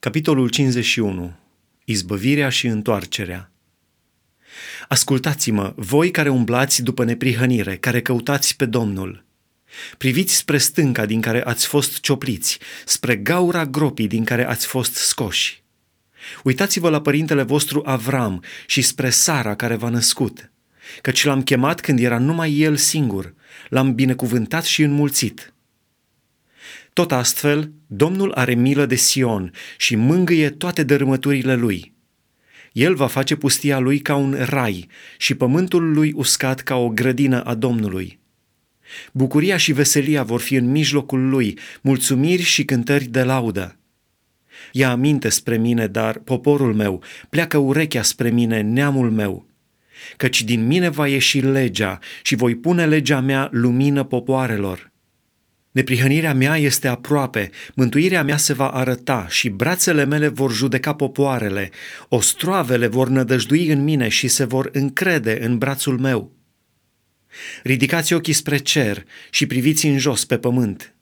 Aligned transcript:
Capitolul 0.00 0.48
51. 0.48 1.32
Izbăvirea 1.84 2.48
și 2.48 2.66
întoarcerea. 2.66 3.50
Ascultați-mă, 4.88 5.72
voi 5.76 6.10
care 6.10 6.28
umblați 6.28 6.82
după 6.82 7.04
neprihănire, 7.04 7.76
care 7.76 8.02
căutați 8.02 8.56
pe 8.56 8.66
Domnul. 8.66 9.24
Priviți 9.98 10.36
spre 10.36 10.58
stânca 10.58 11.06
din 11.06 11.20
care 11.20 11.42
ați 11.44 11.66
fost 11.66 12.00
ciopliți, 12.00 12.58
spre 12.84 13.16
gaura 13.16 13.66
gropii 13.66 14.06
din 14.06 14.24
care 14.24 14.46
ați 14.46 14.66
fost 14.66 14.94
scoși. 14.94 15.62
Uitați-vă 16.44 16.90
la 16.90 17.00
părintele 17.00 17.42
vostru 17.42 17.82
Avram 17.84 18.42
și 18.66 18.82
spre 18.82 19.10
Sara 19.10 19.54
care 19.54 19.74
v-a 19.74 19.88
născut, 19.88 20.50
căci 21.00 21.24
l-am 21.24 21.42
chemat 21.42 21.80
când 21.80 21.98
era 21.98 22.18
numai 22.18 22.58
el 22.58 22.76
singur, 22.76 23.34
l-am 23.68 23.94
binecuvântat 23.94 24.64
și 24.64 24.82
înmulțit. 24.82 25.52
Tot 26.92 27.12
astfel, 27.12 27.72
Domnul 27.86 28.32
are 28.32 28.54
milă 28.54 28.86
de 28.86 28.94
Sion 28.94 29.52
și 29.76 29.96
mângâie 29.96 30.50
toate 30.50 30.82
dărâmăturile 30.82 31.54
lui. 31.54 31.94
El 32.72 32.94
va 32.94 33.06
face 33.06 33.36
pustia 33.36 33.78
lui 33.78 33.98
ca 33.98 34.14
un 34.14 34.36
rai 34.38 34.88
și 35.18 35.34
pământul 35.34 35.92
lui 35.92 36.12
uscat 36.16 36.60
ca 36.60 36.76
o 36.76 36.88
grădină 36.88 37.42
a 37.42 37.54
Domnului. 37.54 38.18
Bucuria 39.12 39.56
și 39.56 39.72
veselia 39.72 40.22
vor 40.22 40.40
fi 40.40 40.54
în 40.54 40.70
mijlocul 40.70 41.28
lui, 41.28 41.58
mulțumiri 41.80 42.42
și 42.42 42.64
cântări 42.64 43.04
de 43.04 43.22
laudă. 43.22 43.76
Ia 44.72 44.90
aminte 44.90 45.28
spre 45.28 45.56
mine, 45.56 45.86
dar 45.86 46.18
poporul 46.18 46.74
meu, 46.74 47.02
pleacă 47.28 47.58
urechea 47.58 48.02
spre 48.02 48.30
mine, 48.30 48.60
neamul 48.60 49.10
meu, 49.10 49.46
căci 50.16 50.42
din 50.42 50.66
mine 50.66 50.88
va 50.88 51.08
ieși 51.08 51.40
legea 51.40 51.98
și 52.22 52.34
voi 52.34 52.54
pune 52.54 52.86
legea 52.86 53.20
mea 53.20 53.48
lumină 53.52 54.04
popoarelor. 54.04 54.89
Neprihănirea 55.70 56.34
mea 56.34 56.56
este 56.56 56.88
aproape, 56.88 57.50
mântuirea 57.74 58.22
mea 58.22 58.36
se 58.36 58.52
va 58.52 58.68
arăta 58.68 59.26
și 59.28 59.48
brațele 59.48 60.04
mele 60.04 60.28
vor 60.28 60.52
judeca 60.52 60.94
popoarele, 60.94 61.70
ostroavele 62.08 62.86
vor 62.86 63.08
nădăjdui 63.08 63.66
în 63.66 63.84
mine 63.84 64.08
și 64.08 64.28
se 64.28 64.44
vor 64.44 64.68
încrede 64.72 65.44
în 65.44 65.58
brațul 65.58 65.98
meu. 65.98 66.32
Ridicați 67.62 68.12
ochii 68.12 68.32
spre 68.32 68.56
cer 68.56 69.04
și 69.30 69.46
priviți 69.46 69.86
în 69.86 69.98
jos 69.98 70.24
pe 70.24 70.38
pământ, 70.38 70.94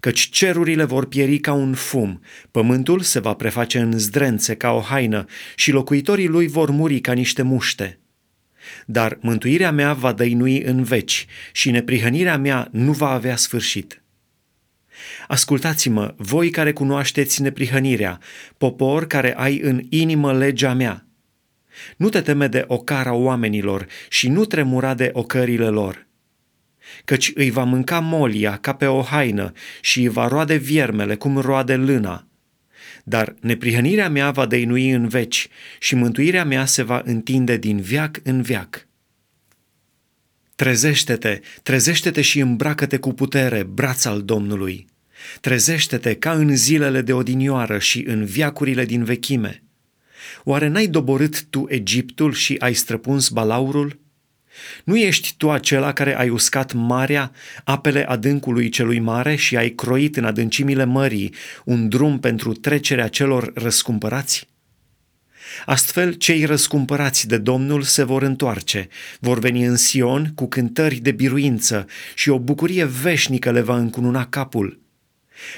căci 0.00 0.28
cerurile 0.28 0.84
vor 0.84 1.06
pieri 1.06 1.38
ca 1.38 1.52
un 1.52 1.74
fum, 1.74 2.22
pământul 2.50 3.00
se 3.00 3.18
va 3.18 3.34
preface 3.34 3.78
în 3.78 3.98
zdrențe 3.98 4.54
ca 4.54 4.70
o 4.70 4.80
haină 4.80 5.24
și 5.54 5.70
locuitorii 5.70 6.28
lui 6.28 6.46
vor 6.46 6.70
muri 6.70 7.00
ca 7.00 7.12
niște 7.12 7.42
muște. 7.42 7.98
Dar 8.86 9.18
mântuirea 9.20 9.72
mea 9.72 9.92
va 9.92 10.12
dăinui 10.12 10.62
în 10.62 10.82
veci 10.82 11.26
și 11.52 11.70
neprihănirea 11.70 12.38
mea 12.38 12.68
nu 12.70 12.92
va 12.92 13.10
avea 13.10 13.36
sfârșit. 13.36 14.02
Ascultați-mă, 15.28 16.14
voi 16.16 16.50
care 16.50 16.72
cunoașteți 16.72 17.42
neprihănirea, 17.42 18.20
popor 18.58 19.06
care 19.06 19.34
ai 19.36 19.60
în 19.60 19.82
inimă 19.88 20.32
legea 20.32 20.74
mea. 20.74 21.06
Nu 21.96 22.08
te 22.08 22.20
teme 22.20 22.46
de 22.46 22.64
ocara 22.66 23.12
oamenilor 23.12 23.86
și 24.08 24.28
nu 24.28 24.44
tremura 24.44 24.94
de 24.94 25.10
ocările 25.12 25.68
lor. 25.68 26.06
Căci 27.04 27.32
îi 27.34 27.50
va 27.50 27.64
mânca 27.64 28.00
molia 28.00 28.56
ca 28.56 28.74
pe 28.74 28.86
o 28.86 29.02
haină 29.02 29.52
și 29.80 30.00
îi 30.00 30.08
va 30.08 30.28
roade 30.28 30.54
viermele 30.54 31.16
cum 31.16 31.38
roade 31.38 31.76
lâna. 31.76 32.27
Dar 33.08 33.34
neprihănirea 33.40 34.08
mea 34.08 34.30
va 34.30 34.46
dăinui 34.46 34.90
în 34.90 35.08
veci 35.08 35.48
și 35.78 35.94
mântuirea 35.94 36.44
mea 36.44 36.64
se 36.64 36.82
va 36.82 37.02
întinde 37.04 37.56
din 37.56 37.80
viac 37.80 38.20
în 38.22 38.42
viac. 38.42 38.86
Trezește-te, 40.54 41.40
trezește-te 41.62 42.20
și 42.20 42.40
îmbracă-te 42.40 42.98
cu 42.98 43.12
putere, 43.12 43.62
braț 43.62 44.04
al 44.04 44.22
Domnului. 44.22 44.86
Trezește-te 45.40 46.14
ca 46.14 46.32
în 46.32 46.56
zilele 46.56 47.02
de 47.02 47.12
odinioară 47.12 47.78
și 47.78 48.04
în 48.06 48.24
viacurile 48.24 48.84
din 48.84 49.04
vechime. 49.04 49.62
Oare 50.44 50.66
n-ai 50.68 50.86
doborât 50.86 51.44
tu 51.44 51.66
Egiptul 51.68 52.32
și 52.32 52.56
ai 52.58 52.74
străpuns 52.74 53.28
balaurul? 53.28 54.00
Nu 54.84 54.96
ești 54.96 55.34
tu 55.36 55.50
acela 55.50 55.92
care 55.92 56.18
ai 56.18 56.28
uscat 56.28 56.72
marea, 56.72 57.32
apele 57.64 58.08
adâncului 58.08 58.68
celui 58.68 58.98
mare 58.98 59.34
și 59.34 59.56
ai 59.56 59.68
croit 59.68 60.16
în 60.16 60.24
adâncimile 60.24 60.84
mării 60.84 61.34
un 61.64 61.88
drum 61.88 62.20
pentru 62.20 62.52
trecerea 62.52 63.08
celor 63.08 63.52
răscumpărați? 63.54 64.48
Astfel, 65.66 66.12
cei 66.12 66.44
răscumpărați 66.44 67.28
de 67.28 67.38
Domnul 67.38 67.82
se 67.82 68.02
vor 68.02 68.22
întoarce, 68.22 68.88
vor 69.20 69.38
veni 69.38 69.64
în 69.64 69.76
Sion 69.76 70.32
cu 70.34 70.48
cântări 70.48 70.96
de 70.96 71.12
biruință 71.12 71.86
și 72.14 72.28
o 72.28 72.38
bucurie 72.38 72.84
veșnică 72.84 73.50
le 73.50 73.60
va 73.60 73.76
încununa 73.76 74.26
capul. 74.26 74.80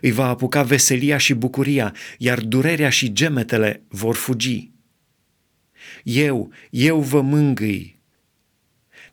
Îi 0.00 0.10
va 0.10 0.26
apuca 0.28 0.62
veselia 0.62 1.16
și 1.16 1.34
bucuria, 1.34 1.94
iar 2.18 2.40
durerea 2.40 2.90
și 2.90 3.12
gemetele 3.12 3.82
vor 3.88 4.14
fugi. 4.14 4.70
Eu, 6.02 6.52
eu 6.70 7.00
vă 7.00 7.20
mângâi. 7.20 7.95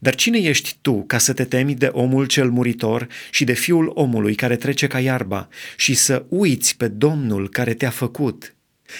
Dar 0.03 0.15
cine 0.15 0.37
ești 0.37 0.77
tu 0.81 1.03
ca 1.03 1.17
să 1.17 1.33
te 1.33 1.43
temi 1.43 1.75
de 1.75 1.85
omul 1.85 2.25
cel 2.25 2.49
muritor 2.49 3.07
și 3.31 3.43
de 3.43 3.53
fiul 3.53 3.91
omului 3.93 4.35
care 4.35 4.55
trece 4.55 4.87
ca 4.87 4.99
iarba 4.99 5.47
și 5.77 5.93
să 5.93 6.25
uiți 6.29 6.77
pe 6.77 6.87
Domnul 6.87 7.49
care 7.49 7.73
te-a 7.73 7.89
făcut, 7.89 8.55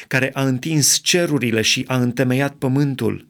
care 0.08 0.30
a 0.34 0.46
întins 0.46 1.00
cerurile 1.02 1.62
și 1.62 1.84
a 1.88 1.98
întemeiat 1.98 2.54
pământul? 2.54 3.28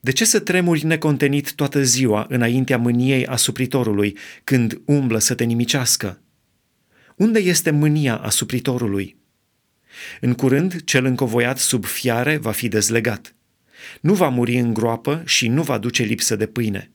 De 0.00 0.12
ce 0.12 0.24
să 0.24 0.38
tremuri 0.38 0.84
necontenit 0.84 1.54
toată 1.54 1.82
ziua 1.82 2.26
înaintea 2.28 2.78
mâniei 2.78 3.26
asupritorului 3.26 4.16
când 4.44 4.80
umblă 4.84 5.18
să 5.18 5.34
te 5.34 5.44
nimicească? 5.44 6.20
Unde 7.16 7.38
este 7.38 7.70
mânia 7.70 8.16
asupritorului? 8.16 9.16
În 10.20 10.34
curând, 10.34 10.84
cel 10.84 11.04
încovoiat 11.04 11.58
sub 11.58 11.84
fiare 11.84 12.36
va 12.36 12.50
fi 12.50 12.68
dezlegat. 12.68 13.34
Nu 14.00 14.14
va 14.14 14.28
muri 14.28 14.58
în 14.58 14.74
groapă 14.74 15.22
și 15.26 15.48
nu 15.48 15.62
va 15.62 15.78
duce 15.78 16.02
lipsă 16.02 16.36
de 16.36 16.46
pâine. 16.46 16.90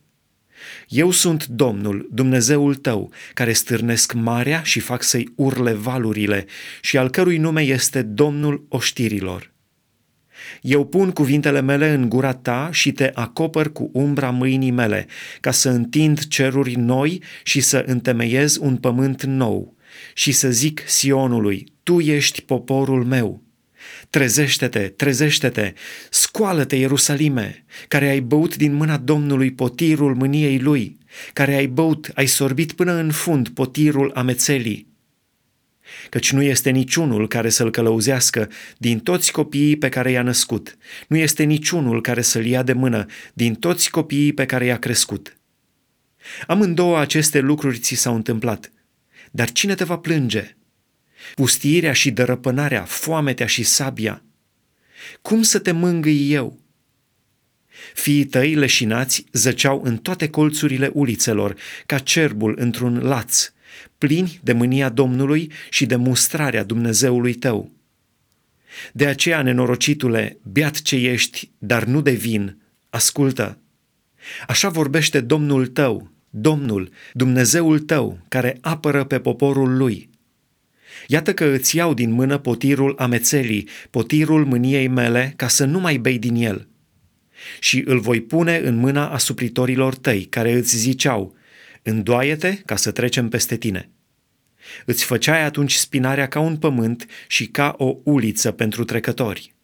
Eu 0.88 1.12
sunt 1.12 1.46
Domnul, 1.46 2.08
Dumnezeul 2.12 2.76
tău, 2.76 3.12
care 3.34 3.54
stârnesc 3.54 4.14
marea 4.14 4.64
și 4.64 4.80
fac 4.80 5.04
să-i 5.04 5.34
urle 5.36 5.74
valurile 5.74 6.46
și 6.82 6.98
al 6.98 7.10
cărui 7.10 7.38
nume 7.38 7.62
este 7.62 8.02
Domnul 8.02 8.66
oștirilor. 8.70 9.56
Eu 10.62 10.86
pun 10.86 11.12
cuvintele 11.12 11.62
mele 11.62 11.90
în 11.90 12.10
gura 12.10 12.34
ta 12.34 12.70
și 12.72 12.92
te 12.92 13.12
acopăr 13.14 13.72
cu 13.72 13.90
umbra 13.94 14.30
mâinii 14.30 14.72
mele, 14.72 15.08
ca 15.40 15.52
să 15.52 15.70
întind 15.70 16.28
ceruri 16.28 16.76
noi 16.76 17.24
și 17.44 17.62
să 17.62 17.84
întemeiez 17.86 18.58
un 18.62 18.78
pământ 18.78 19.24
nou 19.24 19.76
și 20.14 20.32
să 20.32 20.52
zic 20.52 20.84
Sionului, 20.88 21.74
tu 21.84 22.00
ești 22.00 22.42
poporul 22.42 23.06
meu. 23.06 23.47
Trezește-te, 24.10 24.80
trezește-te, 24.80 25.74
scoală-te, 26.10 26.76
Ierusalime, 26.76 27.66
care 27.88 28.10
ai 28.10 28.20
băut 28.20 28.56
din 28.56 28.74
mâna 28.74 28.98
Domnului 28.98 29.52
potirul 29.52 30.16
mâniei 30.16 30.60
lui, 30.60 30.98
care 31.34 31.56
ai 31.56 31.68
băut, 31.68 32.12
ai 32.14 32.26
sorbit 32.26 32.72
până 32.72 32.94
în 32.94 33.12
fund 33.12 33.50
potirul 33.50 34.12
amețelii. 34.14 34.88
Căci 36.10 36.32
nu 36.32 36.42
este 36.42 36.70
niciunul 36.70 37.28
care 37.28 37.50
să-l 37.50 37.72
călăuzească 37.72 38.50
din 38.78 39.00
toți 39.00 39.32
copiii 39.32 39.78
pe 39.78 39.90
care 39.90 40.12
i-a 40.12 40.22
născut, 40.22 40.78
nu 41.08 41.18
este 41.18 41.44
niciunul 41.44 42.02
care 42.02 42.22
să-l 42.22 42.46
ia 42.46 42.64
de 42.64 42.74
mână 42.74 43.06
din 43.34 43.54
toți 43.54 43.90
copiii 43.90 44.34
pe 44.34 44.46
care 44.46 44.66
i-a 44.66 44.80
crescut. 44.80 45.38
Amândouă 46.48 47.00
aceste 47.00 47.40
lucruri 47.40 47.78
ți 47.78 47.96
s-au 47.96 48.16
întâmplat– 48.16 48.72
dar 49.32 49.52
cine 49.52 49.76
te 49.76 49.84
va 49.84 49.98
plânge? 49.98 50.58
Pustiirea 51.36 51.94
și 51.94 52.12
dărăpânarea, 52.12 52.84
foametea 52.84 53.48
și 53.48 53.64
sabia. 53.64 54.24
Cum 55.22 55.42
să 55.42 55.60
te 55.60 55.72
mângâi 55.72 56.32
eu? 56.32 56.60
Fiii 57.94 58.26
tăi 58.26 58.54
leșinați 58.54 59.26
zăceau 59.32 59.82
în 59.84 59.98
toate 59.98 60.30
colțurile 60.30 60.90
ulițelor, 60.94 61.56
ca 61.86 61.98
cerbul 61.98 62.56
într-un 62.60 62.98
laț, 62.98 63.52
plini 63.98 64.40
de 64.44 64.54
mânia 64.54 64.90
Domnului 64.90 65.52
și 65.70 65.86
de 65.86 65.96
mustrarea 65.96 66.64
Dumnezeului 66.64 67.34
tău. 67.34 67.72
De 68.94 69.06
aceea, 69.06 69.42
nenorocitule, 69.42 70.38
beat 70.44 70.82
ce 70.82 70.96
ești, 70.96 71.52
dar 71.58 71.84
nu 71.84 72.02
de 72.02 72.12
vin, 72.12 72.58
ascultă. 72.90 73.58
Așa 74.48 74.70
vorbește 74.70 75.22
Domnul 75.22 75.68
tău, 75.68 76.12
Domnul, 76.30 76.90
Dumnezeul 77.14 77.80
tău, 77.80 78.20
care 78.28 78.58
apără 78.62 79.04
pe 79.04 79.20
poporul 79.20 79.78
lui. 79.78 80.10
Iată 81.08 81.34
că 81.34 81.46
îți 81.46 81.76
iau 81.76 81.94
din 81.94 82.12
mână 82.12 82.38
potirul 82.38 82.96
amețelii, 82.98 83.68
potirul 83.90 84.46
mâniei 84.46 84.88
mele, 84.88 85.34
ca 85.36 85.48
să 85.48 85.66
nu 85.66 85.80
mai 85.80 85.98
bei 85.98 86.20
din 86.20 86.36
el. 86.36 86.68
Și 87.60 87.84
îl 87.86 88.00
voi 88.00 88.22
pune 88.22 88.58
în 88.58 88.76
mâna 88.76 89.10
asupritorilor 89.10 89.96
tăi, 89.96 90.24
care 90.24 90.52
îți 90.52 90.78
ziceau, 90.78 91.36
îndoaie-te 91.84 92.54
ca 92.66 92.76
să 92.76 92.92
trecem 92.92 93.30
peste 93.30 93.58
tine. 93.58 93.90
Îți 94.86 95.04
făceai 95.04 95.44
atunci 95.44 95.74
spinarea 95.74 96.28
ca 96.28 96.40
un 96.40 96.58
pământ 96.58 97.06
și 97.28 97.46
ca 97.48 97.76
o 97.78 97.96
uliță 98.04 98.52
pentru 98.52 98.84
trecători. 98.84 99.56